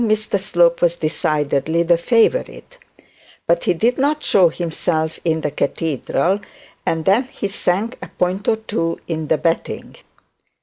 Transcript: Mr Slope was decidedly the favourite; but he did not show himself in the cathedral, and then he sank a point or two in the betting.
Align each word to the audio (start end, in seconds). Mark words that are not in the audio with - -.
Mr 0.03 0.39
Slope 0.39 0.81
was 0.81 0.95
decidedly 0.95 1.83
the 1.83 1.95
favourite; 1.95 2.79
but 3.45 3.65
he 3.65 3.73
did 3.75 3.99
not 3.99 4.23
show 4.23 4.49
himself 4.49 5.19
in 5.23 5.41
the 5.41 5.51
cathedral, 5.51 6.39
and 6.87 7.05
then 7.05 7.25
he 7.25 7.47
sank 7.47 7.99
a 8.01 8.07
point 8.07 8.47
or 8.47 8.55
two 8.55 8.99
in 9.07 9.27
the 9.27 9.37
betting. 9.37 9.95